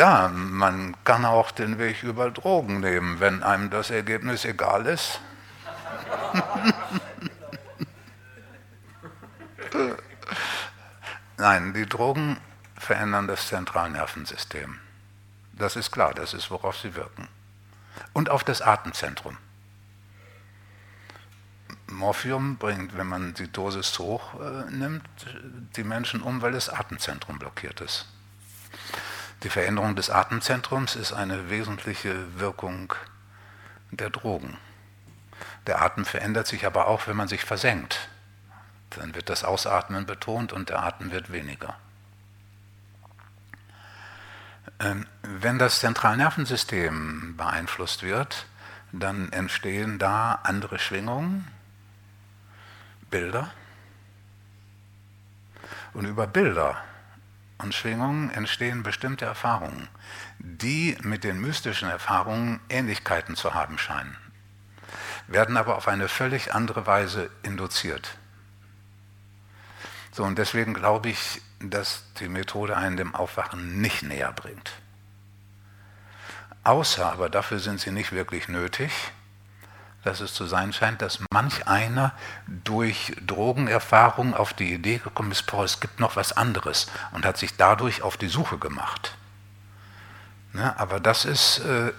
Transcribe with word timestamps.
Ja, 0.00 0.32
man 0.32 0.96
kann 1.04 1.26
auch 1.26 1.50
den 1.50 1.78
Weg 1.78 2.02
über 2.02 2.30
Drogen 2.30 2.80
nehmen, 2.80 3.20
wenn 3.20 3.42
einem 3.42 3.68
das 3.68 3.90
Ergebnis 3.90 4.46
egal 4.46 4.86
ist. 4.86 5.20
Nein, 11.36 11.74
die 11.74 11.84
Drogen 11.84 12.38
verändern 12.78 13.26
das 13.26 13.48
Zentralnervensystem. 13.48 14.78
Das 15.52 15.76
ist 15.76 15.90
klar, 15.90 16.14
das 16.14 16.32
ist, 16.32 16.50
worauf 16.50 16.78
sie 16.78 16.94
wirken. 16.94 17.28
Und 18.14 18.30
auf 18.30 18.42
das 18.42 18.62
Atemzentrum. 18.62 19.36
Morphium 21.88 22.56
bringt, 22.56 22.96
wenn 22.96 23.06
man 23.06 23.34
die 23.34 23.52
Dosis 23.52 23.98
hoch 23.98 24.40
äh, 24.40 24.70
nimmt, 24.70 25.06
die 25.76 25.84
Menschen 25.84 26.22
um, 26.22 26.40
weil 26.40 26.52
das 26.52 26.70
Atemzentrum 26.70 27.38
blockiert 27.38 27.82
ist. 27.82 28.06
Die 29.42 29.48
Veränderung 29.48 29.96
des 29.96 30.10
Atemzentrums 30.10 30.96
ist 30.96 31.12
eine 31.12 31.48
wesentliche 31.48 32.38
Wirkung 32.38 32.92
der 33.90 34.10
Drogen. 34.10 34.58
Der 35.66 35.80
Atem 35.80 36.04
verändert 36.04 36.46
sich 36.46 36.66
aber 36.66 36.86
auch, 36.88 37.06
wenn 37.06 37.16
man 37.16 37.28
sich 37.28 37.44
versenkt. 37.44 38.08
Dann 38.90 39.14
wird 39.14 39.30
das 39.30 39.44
Ausatmen 39.44 40.04
betont 40.04 40.52
und 40.52 40.68
der 40.68 40.82
Atem 40.82 41.10
wird 41.10 41.32
weniger. 41.32 41.76
Ähm, 44.78 45.06
wenn 45.22 45.58
das 45.58 45.80
Zentralnervensystem 45.80 47.36
beeinflusst 47.36 48.02
wird, 48.02 48.46
dann 48.92 49.32
entstehen 49.32 49.98
da 49.98 50.40
andere 50.42 50.78
Schwingungen, 50.78 51.48
Bilder. 53.10 53.50
Und 55.92 56.04
über 56.04 56.26
Bilder 56.26 56.76
und 57.62 57.74
Schwingungen 57.74 58.30
entstehen 58.30 58.82
bestimmte 58.82 59.24
Erfahrungen, 59.24 59.88
die 60.38 60.96
mit 61.02 61.24
den 61.24 61.40
mystischen 61.40 61.88
Erfahrungen 61.88 62.60
Ähnlichkeiten 62.68 63.36
zu 63.36 63.54
haben 63.54 63.78
scheinen, 63.78 64.16
werden 65.26 65.56
aber 65.56 65.76
auf 65.76 65.88
eine 65.88 66.08
völlig 66.08 66.54
andere 66.54 66.86
Weise 66.86 67.30
induziert. 67.42 68.16
So, 70.12 70.24
und 70.24 70.38
deswegen 70.38 70.74
glaube 70.74 71.08
ich, 71.10 71.40
dass 71.60 72.04
die 72.18 72.28
Methode 72.28 72.76
einen 72.76 72.96
dem 72.96 73.14
Aufwachen 73.14 73.80
nicht 73.80 74.02
näher 74.02 74.32
bringt. 74.32 74.72
Außer, 76.64 77.10
aber 77.10 77.30
dafür 77.30 77.58
sind 77.58 77.80
sie 77.80 77.90
nicht 77.90 78.12
wirklich 78.12 78.48
nötig, 78.48 78.92
dass 80.04 80.20
es 80.20 80.32
zu 80.32 80.46
sein 80.46 80.72
scheint, 80.72 81.02
dass 81.02 81.20
manch 81.32 81.66
einer 81.66 82.12
durch 82.46 83.14
Drogenerfahrung 83.26 84.34
auf 84.34 84.54
die 84.54 84.72
Idee 84.72 84.98
gekommen 84.98 85.32
ist, 85.32 85.46
boah, 85.46 85.64
es 85.64 85.80
gibt 85.80 86.00
noch 86.00 86.16
was 86.16 86.32
anderes 86.32 86.86
und 87.12 87.26
hat 87.26 87.36
sich 87.36 87.56
dadurch 87.56 88.02
auf 88.02 88.16
die 88.16 88.28
Suche 88.28 88.58
gemacht. 88.58 89.16
Ne, 90.52 90.78
aber 90.78 90.98
das 91.00 91.24
ist, 91.24 91.58
äh, 91.60 91.92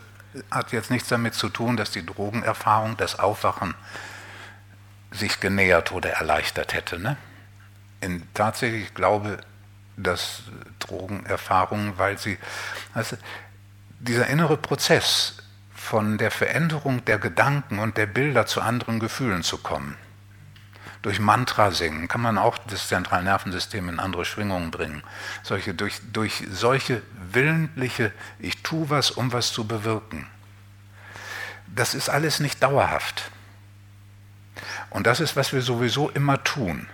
hat 0.49 0.71
jetzt 0.71 0.91
nichts 0.91 1.09
damit 1.09 1.35
zu 1.35 1.49
tun, 1.49 1.77
dass 1.77 1.91
die 1.91 2.05
Drogenerfahrung, 2.05 2.97
das 2.97 3.19
Aufwachen 3.19 3.75
sich 5.11 5.39
genähert 5.39 5.91
oder 5.91 6.09
erleichtert 6.11 6.73
hätte. 6.73 6.99
Ne? 6.99 7.17
In, 8.01 8.27
tatsächlich 8.33 8.85
ich 8.85 8.93
glaube, 8.93 9.37
dass 9.95 10.43
Drogenerfahrungen, 10.79 11.97
weil 11.97 12.17
sie, 12.17 12.37
also 12.93 13.17
dieser 13.99 14.27
innere 14.27 14.57
Prozess, 14.57 15.40
von 15.91 16.17
der 16.17 16.31
Veränderung 16.31 17.03
der 17.03 17.19
Gedanken 17.19 17.77
und 17.77 17.97
der 17.97 18.05
Bilder 18.05 18.45
zu 18.45 18.61
anderen 18.61 19.01
Gefühlen 19.01 19.43
zu 19.43 19.57
kommen. 19.57 19.97
Durch 21.01 21.19
Mantra 21.19 21.71
singen 21.71 22.07
kann 22.07 22.21
man 22.21 22.37
auch 22.37 22.57
das 22.59 22.87
Zentralnervensystem 22.87 23.89
in 23.89 23.99
andere 23.99 24.23
Schwingungen 24.23 24.71
bringen. 24.71 25.03
Solche, 25.43 25.73
durch, 25.73 25.99
durch 26.13 26.45
solche 26.49 27.01
willentliche, 27.33 28.13
ich 28.39 28.63
tue 28.63 28.89
was, 28.89 29.11
um 29.11 29.33
was 29.33 29.51
zu 29.51 29.67
bewirken. 29.67 30.27
Das 31.67 31.93
ist 31.93 32.07
alles 32.07 32.39
nicht 32.39 32.63
dauerhaft. 32.63 33.29
Und 34.91 35.05
das 35.07 35.19
ist, 35.19 35.35
was 35.35 35.51
wir 35.51 35.61
sowieso 35.61 36.09
immer 36.09 36.41
tun. 36.41 36.87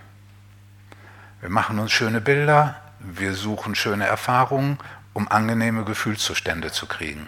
Wir 1.42 1.50
machen 1.50 1.78
uns 1.78 1.92
schöne 1.92 2.20
Bilder, 2.20 2.82
wir 2.98 3.36
suchen 3.36 3.76
schöne 3.76 4.08
Erfahrungen, 4.08 4.80
um 5.14 5.28
angenehme 5.28 5.84
Gefühlszustände 5.84 6.72
zu 6.72 6.88
kriegen. 6.88 7.28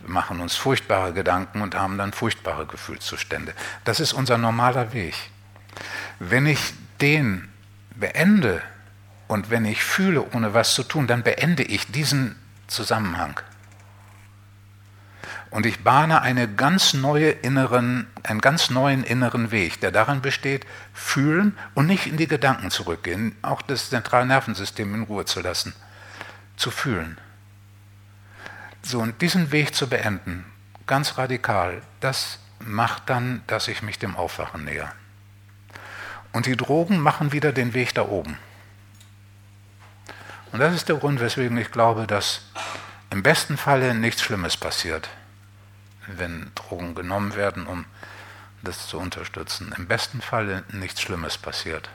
Wir 0.00 0.10
machen 0.10 0.40
uns 0.40 0.54
furchtbare 0.54 1.12
Gedanken 1.12 1.62
und 1.62 1.74
haben 1.74 1.98
dann 1.98 2.12
furchtbare 2.12 2.66
Gefühlszustände. 2.66 3.54
Das 3.84 4.00
ist 4.00 4.12
unser 4.12 4.38
normaler 4.38 4.92
Weg. 4.92 5.14
Wenn 6.18 6.46
ich 6.46 6.74
den 7.00 7.48
beende 7.96 8.62
und 9.28 9.50
wenn 9.50 9.64
ich 9.64 9.82
fühle, 9.82 10.24
ohne 10.32 10.54
was 10.54 10.74
zu 10.74 10.82
tun, 10.82 11.06
dann 11.06 11.22
beende 11.22 11.62
ich 11.62 11.90
diesen 11.90 12.36
Zusammenhang. 12.66 13.40
Und 15.50 15.66
ich 15.66 15.84
bahne 15.84 16.20
eine 16.20 16.52
ganz 16.52 16.94
neue 16.94 17.30
inneren, 17.30 18.08
einen 18.24 18.40
ganz 18.40 18.70
neuen 18.70 19.04
inneren 19.04 19.52
Weg, 19.52 19.80
der 19.80 19.92
darin 19.92 20.20
besteht, 20.20 20.66
fühlen 20.92 21.56
und 21.74 21.86
nicht 21.86 22.08
in 22.08 22.16
die 22.16 22.26
Gedanken 22.26 22.72
zurückgehen, 22.72 23.36
auch 23.40 23.62
das 23.62 23.90
Zentralnervensystem 23.90 24.92
in 24.92 25.02
Ruhe 25.04 25.26
zu 25.26 25.40
lassen, 25.40 25.72
zu 26.56 26.72
fühlen. 26.72 27.18
So, 28.84 29.00
und 29.00 29.22
diesen 29.22 29.50
Weg 29.50 29.74
zu 29.74 29.88
beenden, 29.88 30.44
ganz 30.86 31.16
radikal, 31.16 31.80
das 32.00 32.38
macht 32.58 33.08
dann, 33.08 33.42
dass 33.46 33.66
ich 33.68 33.80
mich 33.80 33.98
dem 33.98 34.14
Aufwachen 34.14 34.64
näher. 34.64 34.92
Und 36.32 36.44
die 36.44 36.56
Drogen 36.56 36.98
machen 36.98 37.32
wieder 37.32 37.52
den 37.52 37.72
Weg 37.72 37.94
da 37.94 38.02
oben. 38.02 38.36
Und 40.52 40.60
das 40.60 40.74
ist 40.74 40.88
der 40.90 40.96
Grund, 40.96 41.20
weswegen 41.20 41.56
ich 41.56 41.70
glaube, 41.70 42.06
dass 42.06 42.42
im 43.10 43.22
besten 43.22 43.56
Falle 43.56 43.94
nichts 43.94 44.22
Schlimmes 44.22 44.56
passiert, 44.56 45.08
wenn 46.06 46.50
Drogen 46.54 46.94
genommen 46.94 47.36
werden, 47.36 47.66
um 47.66 47.86
das 48.62 48.86
zu 48.88 48.98
unterstützen. 48.98 49.74
Im 49.78 49.86
besten 49.86 50.20
Falle 50.20 50.62
nichts 50.70 51.00
Schlimmes 51.00 51.38
passiert. 51.38 51.88